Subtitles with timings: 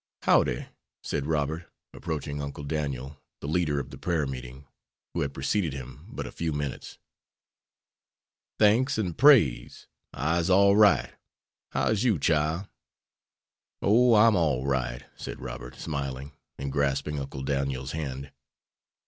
[0.23, 0.65] "Howdy,"
[1.03, 4.65] said Robert, approaching Uncle Daniel, the leader of the prayer meeting,
[5.13, 6.97] who had preceded him but a few minutes.
[8.57, 11.13] "Thanks and praise; I'se all right.
[11.73, 12.63] How is you, chile?"
[13.83, 18.31] "Oh, I'm all right," said Robert, smiling, and grasping Uncle Daniel's hand.